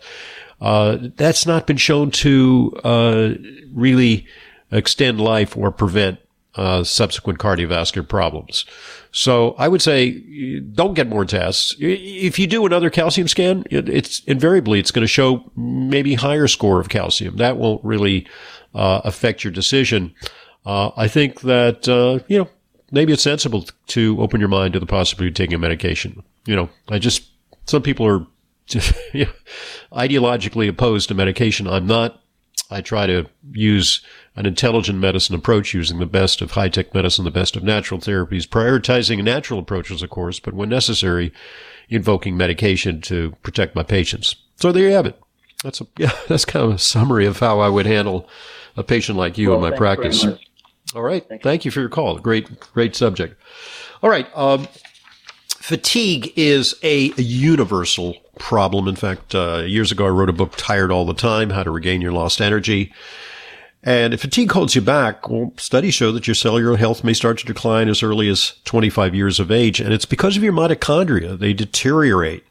[0.61, 3.33] Uh, that's not been shown to uh,
[3.73, 4.25] really
[4.71, 6.19] extend life or prevent
[6.55, 8.65] uh, subsequent cardiovascular problems.
[9.11, 11.75] So I would say don't get more tests.
[11.79, 16.47] If you do another calcium scan, it, it's invariably it's going to show maybe higher
[16.47, 17.37] score of calcium.
[17.37, 18.27] That won't really
[18.73, 20.13] uh, affect your decision.
[20.65, 22.49] Uh, I think that uh, you know
[22.91, 26.23] maybe it's sensible to open your mind to the possibility of taking a medication.
[26.45, 27.29] You know, I just
[27.65, 28.25] some people are
[29.93, 31.67] ideologically opposed to medication.
[31.67, 32.21] I'm not.
[32.69, 34.01] I try to use
[34.35, 37.99] an intelligent medicine approach using the best of high tech medicine, the best of natural
[37.99, 41.33] therapies, prioritizing natural approaches, of course, but when necessary,
[41.89, 44.35] invoking medication to protect my patients.
[44.55, 45.19] So there you have it.
[45.63, 48.29] That's a, yeah, that's kind of a summary of how I would handle
[48.77, 50.25] a patient like you well, in my practice.
[50.95, 51.27] All right.
[51.27, 52.17] Thank, Thank you for your call.
[52.19, 53.35] Great, great subject.
[54.01, 54.27] All right.
[54.35, 54.67] Um,
[55.49, 58.87] fatigue is a universal problem.
[58.87, 61.71] In fact, uh, years ago, I wrote a book, Tired All the Time, How to
[61.71, 62.93] Regain Your Lost Energy.
[63.83, 67.39] And if fatigue holds you back, well, studies show that your cellular health may start
[67.39, 69.79] to decline as early as 25 years of age.
[69.79, 71.37] And it's because of your mitochondria.
[71.37, 72.43] They deteriorate.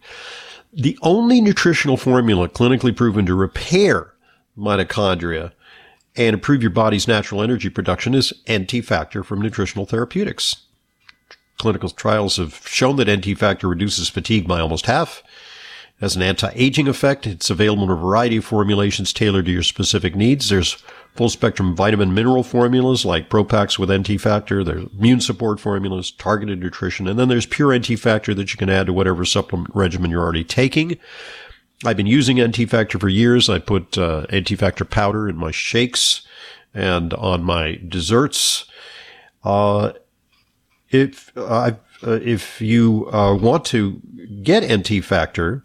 [0.72, 4.12] The only nutritional formula clinically proven to repair
[4.58, 5.52] mitochondria
[6.16, 10.66] and improve your body's natural energy production is NT Factor from Nutritional Therapeutics.
[11.58, 15.22] Clinical trials have shown that NT Factor reduces fatigue by almost half
[16.00, 17.26] has an anti-aging effect.
[17.26, 20.48] It's available in a variety of formulations tailored to your specific needs.
[20.48, 20.82] There's
[21.14, 24.64] full spectrum vitamin mineral formulas like Propax with NT factor.
[24.64, 28.70] There's immune support formulas, targeted nutrition, and then there's pure NT factor that you can
[28.70, 30.98] add to whatever supplement regimen you're already taking.
[31.84, 33.48] I've been using NT factor for years.
[33.48, 36.22] I put uh, NT factor powder in my shakes
[36.74, 38.66] and on my desserts.
[39.44, 39.92] Uh,
[40.90, 44.00] if uh, if you uh, want to
[44.42, 45.64] get NT factor,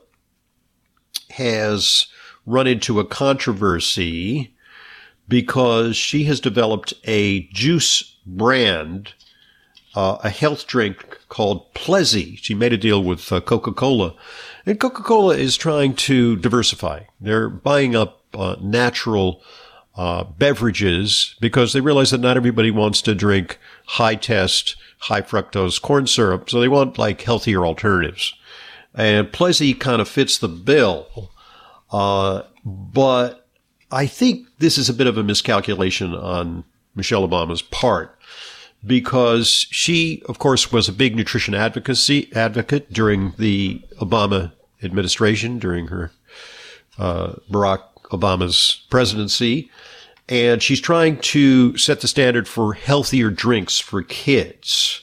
[1.31, 2.07] has
[2.47, 4.55] run into a controversy
[5.29, 9.15] because she has developed a juice brand,
[9.95, 12.37] uh, a health drink called Plezi.
[12.39, 14.15] She made a deal with uh, Coca-Cola.
[14.67, 17.05] And Coca-Cola is trying to diversify.
[17.21, 19.43] They're buying up uh, natural
[19.97, 25.81] uh, beverages because they realize that not everybody wants to drink high test, high fructose
[25.81, 26.51] corn syrup.
[26.51, 28.35] So they want like healthier alternatives.
[28.95, 31.31] And Plezi kind of fits the bill.
[31.91, 33.49] Uh, but
[33.91, 38.19] I think this is a bit of a miscalculation on Michelle Obama's part
[38.85, 45.89] because she, of course, was a big nutrition advocacy advocate during the Obama administration, during
[45.89, 46.11] her
[46.99, 49.71] uh, Barack Obama's presidency.
[50.29, 55.03] And she's trying to set the standard for healthier drinks for kids.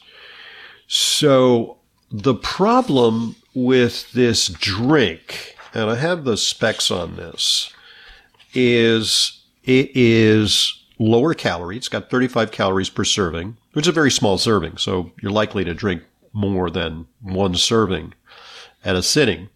[0.87, 1.77] So
[2.09, 7.73] the problem with this drink, and I have the specs on this,
[8.53, 11.75] is it is lower calorie.
[11.75, 14.77] It's got 35 calories per serving, which is a very small serving.
[14.77, 18.13] So you're likely to drink more than one serving
[18.85, 19.49] at a sitting.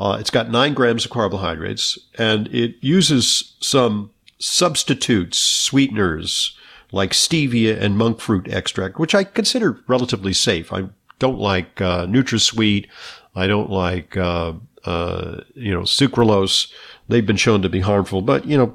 [0.00, 6.56] Uh, it's got nine grams of carbohydrates and it uses some substitutes, sweeteners
[6.92, 10.72] like stevia and monk fruit extract, which I consider relatively safe.
[10.72, 10.88] I
[11.18, 12.86] don't like uh, NutraSweet.
[13.38, 16.72] I don't like, uh, uh, you know, sucralose.
[17.08, 18.74] They've been shown to be harmful, but, you know,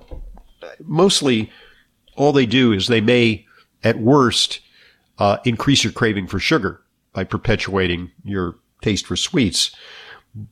[0.80, 1.52] mostly
[2.16, 3.46] all they do is they may,
[3.84, 4.62] at worst,
[5.20, 9.76] uh, increase your craving for sugar by perpetuating your taste for sweets.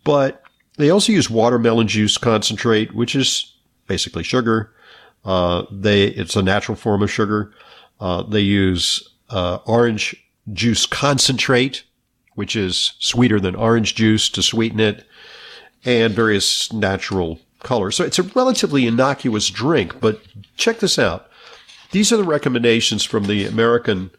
[0.03, 0.43] But
[0.77, 3.55] they also use watermelon juice concentrate, which is
[3.87, 4.73] basically sugar.
[5.23, 7.53] Uh, they, it's a natural form of sugar.
[7.99, 10.15] Uh, they use, uh, orange
[10.51, 11.83] juice concentrate,
[12.35, 15.05] which is sweeter than orange juice to sweeten it,
[15.85, 17.95] and various natural colors.
[17.95, 20.21] So it's a relatively innocuous drink, but
[20.57, 21.29] check this out.
[21.91, 24.11] These are the recommendations from the American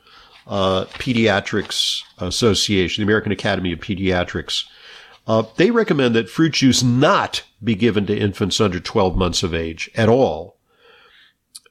[0.47, 4.65] uh, Pediatrics Association, the American Academy of Pediatrics.
[5.27, 9.55] Uh, they recommend that fruit juice not be given to infants under 12 months of
[9.55, 10.57] age at all.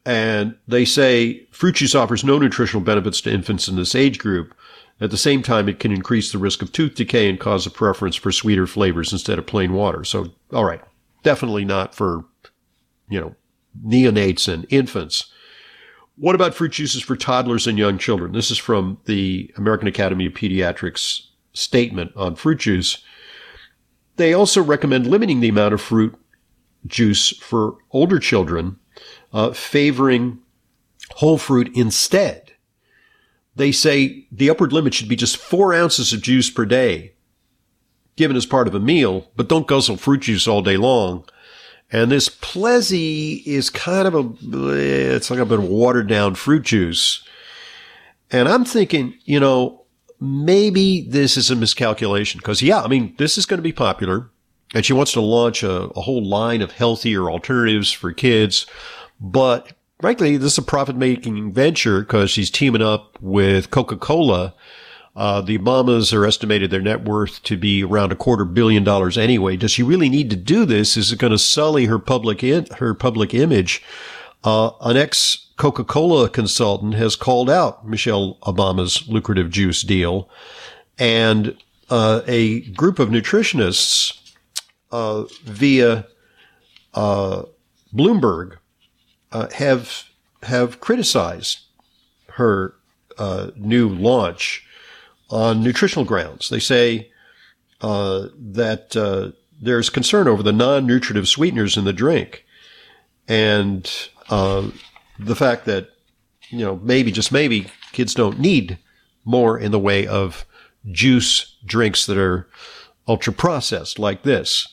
[0.06, 4.56] And they say fruit juice offers no nutritional benefits to infants in this age group,
[5.02, 7.72] at the same time, it can increase the risk of tooth decay and cause a
[7.72, 10.04] preference for sweeter flavors instead of plain water.
[10.04, 10.82] So, all right,
[11.24, 12.24] definitely not for,
[13.10, 13.36] you know,
[13.84, 15.32] neonates and infants.
[16.18, 18.34] What about fruit juices for toddlers and young children?
[18.34, 23.04] This is from the American Academy of Pediatrics statement on fruit juice.
[24.18, 26.16] They also recommend limiting the amount of fruit
[26.86, 28.78] juice for older children,
[29.34, 30.40] uh, favoring
[31.16, 32.51] whole fruit instead.
[33.56, 37.14] They say the upward limit should be just four ounces of juice per day,
[38.16, 41.26] given as part of a meal, but don't guzzle fruit juice all day long.
[41.92, 46.36] And this Plezi is kind of a, eh, it's like a bit of watered down
[46.36, 47.28] fruit juice.
[48.32, 49.84] And I'm thinking, you know,
[50.22, 54.30] maybe this is a miscalculation because yeah, I mean, this is going to be popular
[54.74, 58.66] and she wants to launch a, a whole line of healthier alternatives for kids.
[59.20, 64.54] But frankly, this is a profit making venture because she's teaming up with Coca-Cola.
[65.16, 69.18] Uh, the Obamas are estimated their net worth to be around a quarter billion dollars
[69.18, 69.56] anyway.
[69.58, 70.98] Does she really need to do this?
[70.98, 73.84] Is it going to sully her public in, her public image?
[74.44, 80.28] Uh, an ex Coca-Cola consultant has called out Michelle Obama's lucrative juice deal,
[80.98, 81.56] and
[81.92, 84.20] uh, a group of nutritionists
[84.92, 86.08] uh, via
[86.96, 87.44] uh,
[87.94, 88.58] Bloomberg
[89.32, 90.04] uh, have
[90.44, 91.60] have criticized
[92.34, 92.74] her
[93.18, 94.66] uh, new launch
[95.30, 96.50] on nutritional grounds.
[96.50, 97.12] They say
[97.80, 102.46] that there's concern over the non-nutritive sweeteners in the drink,
[103.28, 103.90] and
[104.30, 104.70] uh,
[105.20, 105.90] the fact that,
[106.50, 108.80] you know, maybe, just maybe, kids don't need
[109.24, 110.46] more in the way of
[110.92, 112.50] juice drinks that are
[113.08, 114.68] ultra processed like this.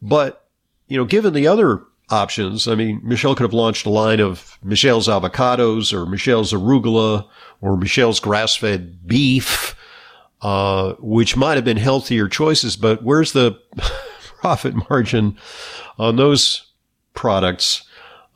[0.00, 0.46] But,
[0.86, 4.58] you know, given the other options, I mean, Michelle could have launched a line of
[4.62, 7.26] Michelle's avocados or Michelle's arugula
[7.60, 9.76] or Michelle's grass fed beef,
[10.42, 13.58] uh, which might have been healthier choices, but where's the
[14.40, 15.36] profit margin
[15.98, 16.66] on those
[17.14, 17.84] products?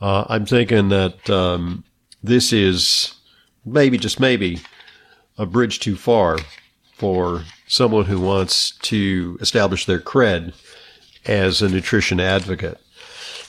[0.01, 1.83] Uh, I'm thinking that um,
[2.23, 3.15] this is
[3.65, 4.59] maybe, just maybe,
[5.37, 6.37] a bridge too far
[6.93, 10.53] for someone who wants to establish their cred
[11.25, 12.79] as a nutrition advocate.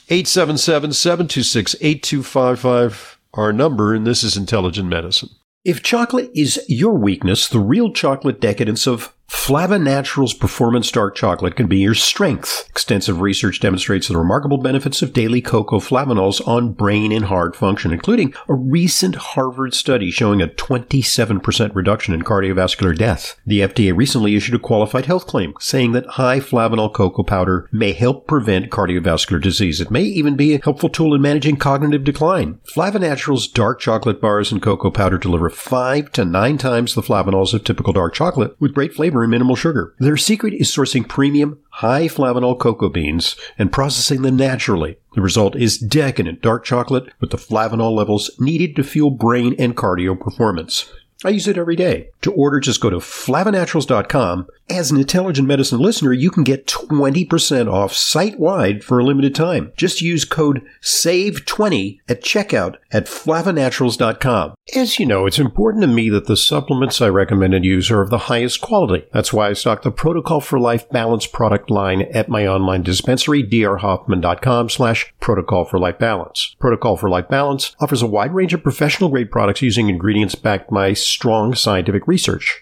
[0.09, 5.31] 877 726 8255, our number, and this is Intelligent Medicine.
[5.65, 11.55] If chocolate is your weakness, the real chocolate decadence of Flava Naturals Performance Dark Chocolate
[11.55, 12.67] can be your strength.
[12.69, 17.93] Extensive research demonstrates the remarkable benefits of daily cocoa flavanols on brain and heart function,
[17.93, 23.37] including a recent Harvard study showing a 27% reduction in cardiovascular death.
[23.47, 27.93] The FDA recently issued a qualified health claim saying that high flavanol cocoa powder may
[27.93, 29.81] help prevent cardiovascular disease.
[29.81, 32.59] It may even be a helpful tool in managing cognitive decline.
[32.65, 37.55] Flava Naturals dark chocolate bars and cocoa powder deliver five to nine times the flavanols
[37.55, 39.95] of typical dark chocolate with great flavor minimal sugar.
[39.99, 44.99] Their secret is sourcing premium, high flavanol cocoa beans and processing them naturally.
[45.15, 49.77] The result is decadent dark chocolate with the flavanol levels needed to fuel brain and
[49.77, 50.93] cardio performance.
[51.25, 52.11] I use it every day.
[52.27, 54.49] To order, just go to flavanaturals.com.
[54.69, 59.33] As an intelligent medicine listener, you can get 20% off site wide for a limited
[59.33, 59.71] time.
[59.77, 64.55] Just use code SAVE20 at checkout at flavanaturals.com.
[64.75, 68.03] As you know, it's important to me that the supplements I recommend and use are
[68.03, 69.07] of the highest quality.
[69.13, 73.45] That's why I stock the Protocol for Life Balance product line at my online dispensary,
[73.45, 76.57] drhoffman.com slash protocol for life balance.
[76.59, 80.71] Protocol for Life Balance offers a wide range of professional grade products using ingredients backed
[80.73, 82.16] by strong scientific research.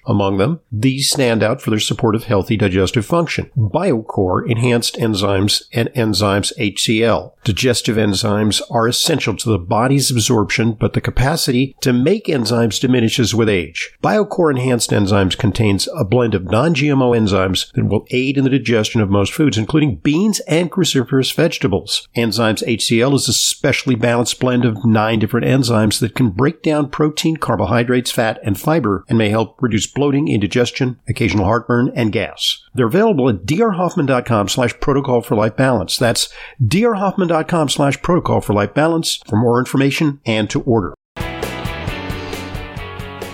[0.06, 3.50] Among them, these stand out for their support of healthy digestive function.
[3.56, 7.32] Biocore enhanced enzymes and enzymes HCl.
[7.44, 13.34] Digestive enzymes are essential to the body's absorption, but the capacity to make enzymes diminishes
[13.34, 13.92] with age.
[14.02, 19.00] Biocore enhanced enzymes contains a blend of non-GMO enzymes that will aid in the digestion
[19.00, 22.08] of most foods, including beans and cruciferous vegetables.
[22.16, 26.88] Enzymes HCl is a specially balanced blend of nine different enzymes that can break down
[26.88, 32.62] protein, carbohydrates, fat, and fiber and may help reduce bloating, indigestion, occasional heartburn, and gas.
[32.74, 35.96] They're available at drhoffman.com slash protocol for life balance.
[35.96, 40.94] That's drhoffman.com slash protocol for life balance for more information and to order.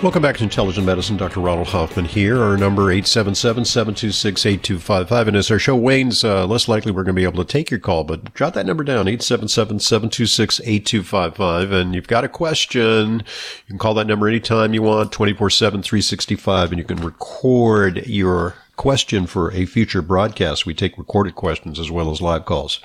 [0.01, 1.15] Welcome back to Intelligent Medicine.
[1.15, 1.41] Dr.
[1.41, 2.41] Ronald Hoffman here.
[2.41, 5.27] Our number 877-726-8255.
[5.27, 7.69] And as our show wanes, uh, less likely we're going to be able to take
[7.69, 11.71] your call, but jot that number down, 877-726-8255.
[11.71, 16.71] And you've got a question, you can call that number anytime you want, 24-7, 365,
[16.71, 20.65] and you can record your question for a future broadcast.
[20.65, 22.79] We take recorded questions as well as live calls.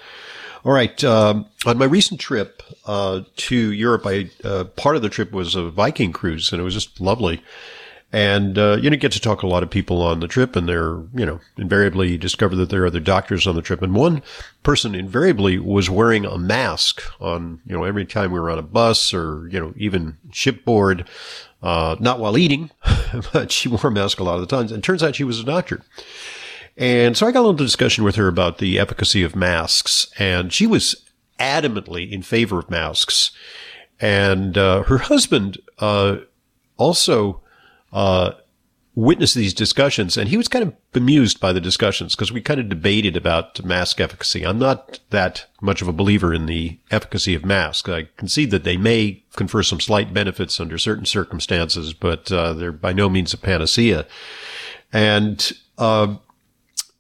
[0.66, 1.04] All right.
[1.04, 5.54] Um, on my recent trip uh, to Europe, I uh, part of the trip was
[5.54, 7.40] a Viking cruise, and it was just lovely.
[8.12, 10.56] And, uh, you know, get to talk to a lot of people on the trip
[10.56, 13.82] and they're, you know, invariably discover that there are other doctors on the trip.
[13.82, 14.22] And one
[14.62, 18.62] person invariably was wearing a mask on, you know, every time we were on a
[18.62, 21.06] bus or, you know, even shipboard,
[21.62, 22.70] uh, not while eating,
[23.32, 24.72] but she wore a mask a lot of the times.
[24.72, 25.82] And turns out she was a doctor.
[26.76, 30.66] And so I got into discussion with her about the efficacy of masks and she
[30.66, 30.94] was
[31.40, 33.30] adamantly in favor of masks.
[34.00, 36.18] And, uh, her husband, uh,
[36.76, 37.40] also,
[37.92, 38.32] uh,
[38.94, 42.58] witnessed these discussions and he was kind of bemused by the discussions because we kind
[42.58, 44.44] of debated about mask efficacy.
[44.44, 47.88] I'm not that much of a believer in the efficacy of masks.
[47.90, 52.72] I concede that they may confer some slight benefits under certain circumstances, but uh, they're
[52.72, 54.06] by no means a panacea.
[54.94, 56.16] And uh,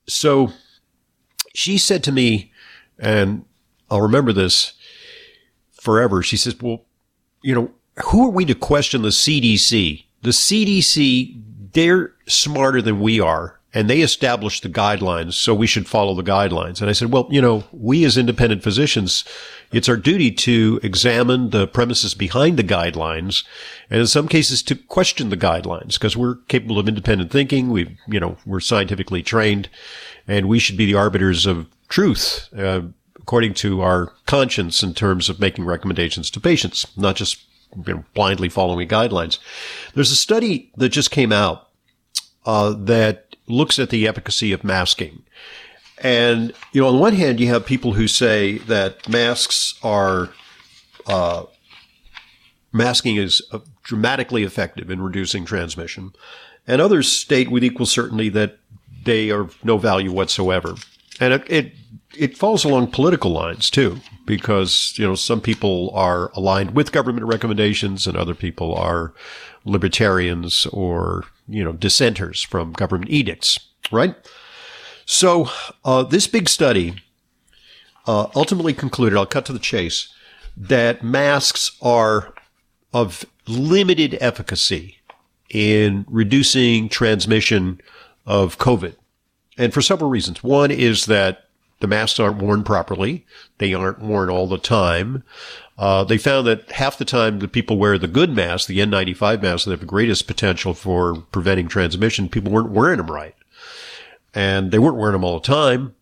[0.08, 0.52] so
[1.54, 2.52] she said to me,
[2.98, 3.44] and
[3.90, 4.74] I'll remember this
[5.72, 6.22] forever.
[6.22, 6.84] She says, well,
[7.42, 7.70] you know,
[8.06, 10.04] who are we to question the CDC?
[10.22, 11.42] The CDC
[11.76, 16.22] they're smarter than we are and they established the guidelines, so we should follow the
[16.22, 16.80] guidelines.
[16.80, 19.26] And I said, well, you know, we as independent physicians,
[19.72, 23.44] it's our duty to examine the premises behind the guidelines
[23.90, 27.70] and in some cases to question the guidelines because we're capable of independent thinking.
[27.70, 29.68] We, you know, we're scientifically trained
[30.26, 32.82] and we should be the arbiters of truth, uh,
[33.16, 37.42] according to our conscience in terms of making recommendations to patients, not just
[37.86, 39.38] you know, blindly following guidelines.
[39.94, 41.68] There's a study that just came out
[42.44, 45.22] uh, that looks at the efficacy of masking.
[46.02, 50.30] And, you know, on the one hand, you have people who say that masks are,
[51.06, 51.44] uh,
[52.72, 56.12] masking is uh, dramatically effective in reducing transmission.
[56.66, 58.58] And others state with equal certainty that
[59.04, 60.74] they are of no value whatsoever.
[61.20, 61.72] And it, it,
[62.16, 67.26] it falls along political lines too, because, you know, some people are aligned with government
[67.26, 69.14] recommendations and other people are
[69.64, 73.58] libertarians or you know, dissenters from government edicts,
[73.92, 74.14] right?
[75.06, 75.48] So,
[75.84, 76.96] uh, this big study
[78.06, 80.12] uh, ultimately concluded, I'll cut to the chase,
[80.56, 82.34] that masks are
[82.92, 84.98] of limited efficacy
[85.48, 87.80] in reducing transmission
[88.26, 88.96] of COVID.
[89.56, 90.42] And for several reasons.
[90.42, 91.44] One is that
[91.80, 93.24] the masks aren't worn properly.
[93.58, 95.22] They aren't worn all the time.
[95.78, 99.42] Uh, they found that half the time the people wear the good mask, the N95
[99.42, 103.34] masks that have the greatest potential for preventing transmission, people weren't wearing them right.
[104.36, 105.94] And they weren't wearing them all the time.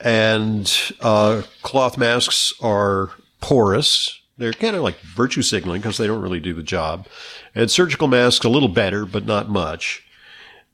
[0.00, 4.20] And uh, cloth masks are porous.
[4.38, 7.06] They're kind of like virtue signaling because they don't really do the job.
[7.54, 10.04] And surgical masks a little better, but not much.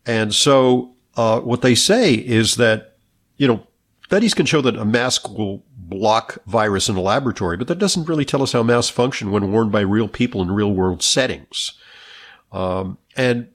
[0.07, 2.97] And so uh, what they say is that,
[3.37, 3.66] you know,
[4.05, 8.09] studies can show that a mask will block virus in a laboratory, but that doesn't
[8.09, 11.72] really tell us how masks function when worn by real people in real world settings.
[12.53, 13.49] Um, and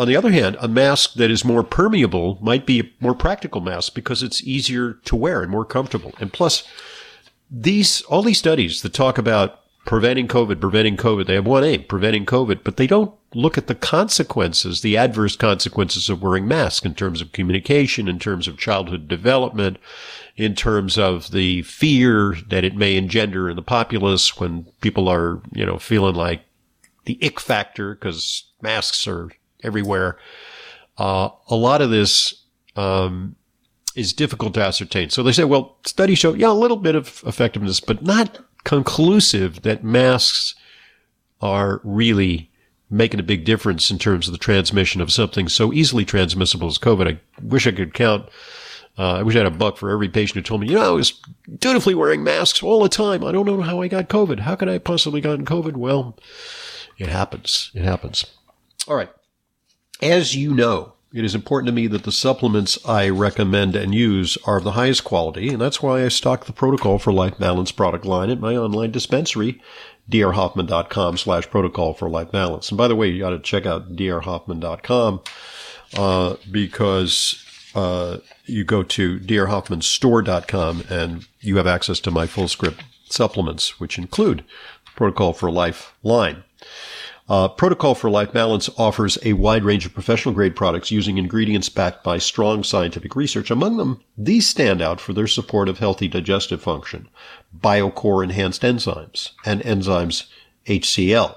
[0.00, 3.60] on the other hand, a mask that is more permeable might be a more practical
[3.60, 6.14] mask because it's easier to wear and more comfortable.
[6.18, 6.66] And plus,
[7.50, 11.26] these, all these studies that talk about preventing COVID, preventing COVID.
[11.26, 15.36] They have one aim, preventing COVID, but they don't look at the consequences, the adverse
[15.36, 19.76] consequences of wearing masks in terms of communication, in terms of childhood development,
[20.34, 25.42] in terms of the fear that it may engender in the populace when people are,
[25.52, 26.42] you know, feeling like
[27.04, 29.30] the ick factor because masks are
[29.62, 30.18] everywhere.
[30.98, 32.34] Uh, a lot of this,
[32.76, 33.36] um,
[33.96, 35.10] is difficult to ascertain.
[35.10, 39.62] So they say, well, studies show, yeah, a little bit of effectiveness, but not conclusive
[39.62, 40.54] that masks
[41.40, 42.50] are really
[42.90, 46.78] making a big difference in terms of the transmission of something so easily transmissible as
[46.78, 47.08] COVID.
[47.08, 48.28] I wish I could count.
[48.98, 50.92] Uh, I wish I had a buck for every patient who told me, you know,
[50.92, 51.20] I was
[51.58, 53.24] dutifully wearing masks all the time.
[53.24, 54.40] I don't know how I got COVID.
[54.40, 55.76] How could I possibly gotten COVID?
[55.76, 56.18] Well,
[56.98, 57.70] it happens.
[57.74, 58.26] It happens.
[58.88, 59.10] All right.
[60.02, 64.38] As you know, it is important to me that the supplements I recommend and use
[64.46, 67.70] are of the highest quality, and that's why I stock the Protocol for Life Balance
[67.70, 69.60] product line at my online dispensary,
[70.10, 72.70] drhoffman.com slash protocol for life balance.
[72.70, 75.20] And by the way, you got to check out drhoffman.com,
[75.96, 77.44] uh, because,
[77.74, 83.98] uh, you go to drhoffmanstore.com and you have access to my full script supplements, which
[83.98, 84.44] include
[84.96, 86.44] Protocol for Life line.
[87.30, 91.68] Uh, Protocol for Life Balance offers a wide range of professional grade products using ingredients
[91.68, 93.52] backed by strong scientific research.
[93.52, 97.08] Among them, these stand out for their support of healthy digestive function,
[97.56, 100.26] BioCore enhanced enzymes, and enzymes
[100.66, 101.36] HCl.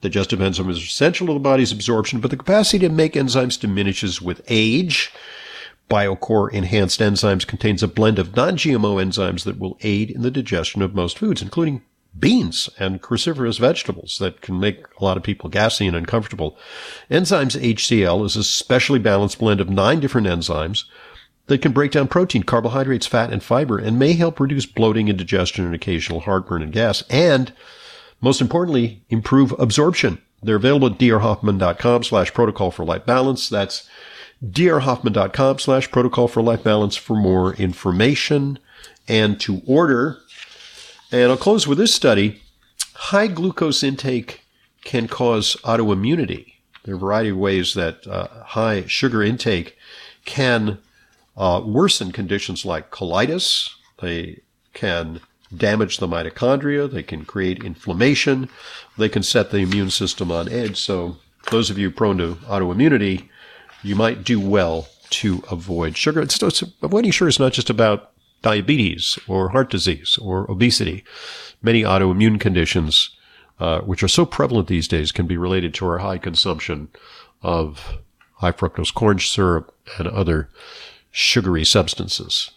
[0.00, 4.22] Digestive enzymes are essential to the body's absorption, but the capacity to make enzymes diminishes
[4.22, 5.12] with age.
[5.90, 10.80] BioCore enhanced enzymes contains a blend of non-GMO enzymes that will aid in the digestion
[10.80, 11.82] of most foods, including
[12.18, 16.56] beans and cruciferous vegetables that can make a lot of people gassy and uncomfortable.
[17.10, 20.84] Enzymes HCl is a specially balanced blend of nine different enzymes
[21.46, 25.64] that can break down protein, carbohydrates, fat, and fiber and may help reduce bloating, indigestion,
[25.64, 27.02] and occasional heartburn and gas.
[27.10, 27.52] And
[28.20, 30.20] most importantly, improve absorption.
[30.42, 33.48] They're available at drhoffman.com slash protocol for life balance.
[33.48, 33.88] That's
[34.44, 38.58] drhoffman.com slash protocol for life balance for more information
[39.08, 40.18] and to order.
[41.10, 42.42] And I'll close with this study.
[42.94, 44.42] High glucose intake
[44.84, 46.54] can cause autoimmunity.
[46.84, 49.76] There are a variety of ways that uh, high sugar intake
[50.24, 50.78] can
[51.36, 53.70] uh, worsen conditions like colitis.
[54.00, 54.40] They
[54.74, 55.20] can
[55.56, 56.90] damage the mitochondria.
[56.90, 58.48] They can create inflammation.
[58.98, 60.78] They can set the immune system on edge.
[60.78, 61.16] So
[61.50, 63.28] those of you prone to autoimmunity,
[63.82, 66.20] you might do well to avoid sugar.
[66.20, 71.04] It's, it's, avoiding sugar is not just about diabetes or heart disease or obesity.
[71.62, 73.10] Many autoimmune conditions,
[73.58, 76.88] uh, which are so prevalent these days, can be related to our high consumption
[77.42, 77.98] of
[78.34, 80.48] high fructose corn syrup and other
[81.10, 82.50] sugary substances.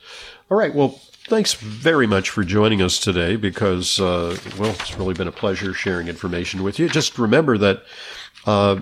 [0.49, 0.73] All right.
[0.73, 5.31] Well, thanks very much for joining us today because, uh, well, it's really been a
[5.31, 6.89] pleasure sharing information with you.
[6.89, 7.83] Just remember that
[8.45, 8.81] uh,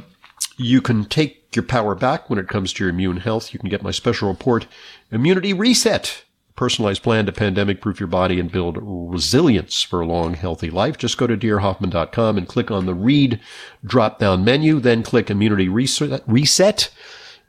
[0.57, 3.53] you can take your power back when it comes to your immune health.
[3.53, 4.67] You can get my special report,
[5.11, 6.23] Immunity Reset
[6.59, 10.97] personalized plan to pandemic proof your body and build resilience for a long, healthy life.
[10.97, 13.39] Just go to drhoffman.com and click on the read
[13.85, 16.91] drop down menu, then click immunity reset.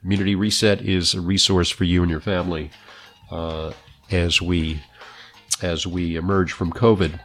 [0.01, 2.71] Immunity reset is a resource for you and your family,
[3.31, 3.73] uh,
[4.11, 4.81] as we,
[5.61, 7.19] as we emerge from COVID.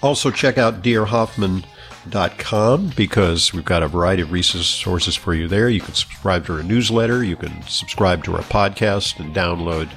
[0.00, 5.68] Also check out drhoffman.com because we've got a variety of resources for you there.
[5.68, 7.24] You can subscribe to our newsletter.
[7.24, 9.90] You can subscribe to our podcast and download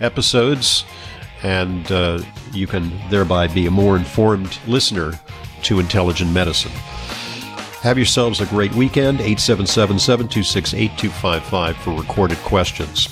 [0.00, 0.84] episodes,
[1.42, 2.22] and uh,
[2.52, 5.18] you can thereby be a more informed listener
[5.62, 6.72] to intelligent medicine.
[7.82, 9.20] Have yourselves a great weekend.
[9.20, 13.08] 877 726 8255 for recorded questions.